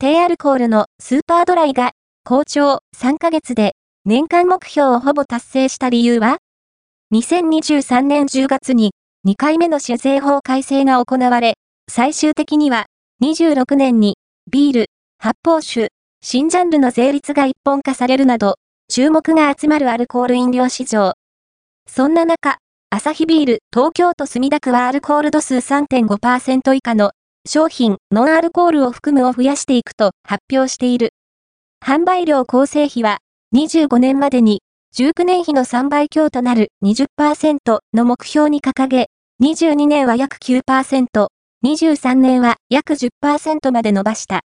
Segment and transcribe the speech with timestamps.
[0.00, 1.90] 低アルコールのスーパードライが
[2.22, 3.72] 好調3ヶ月で
[4.04, 6.38] 年間目標をほぼ達成した理由は
[7.12, 8.92] ?2023 年10月に
[9.26, 11.54] 2回目の酒税法改正が行われ、
[11.90, 12.86] 最終的には
[13.24, 14.86] 26年にビール、
[15.18, 15.88] 発泡酒、
[16.22, 18.54] 新ジャンルの税率が一本化されるなど、
[18.88, 21.14] 注目が集まるアルコール飲料市場。
[21.88, 22.58] そんな中、
[22.90, 27.10] アサヒビール東京都墨田区はアルコール度数3.5%以下の
[27.50, 31.14] 商品、ノンアルコールを含むを増やしていくと発表している。
[31.82, 33.20] 販売量構成比は
[33.56, 34.60] 25年までに
[34.94, 39.08] 19年比の3倍強となる20%の目標に掲げ、
[39.42, 41.28] 22年は約9%、
[41.64, 44.36] 23年は約10%まで伸ばした。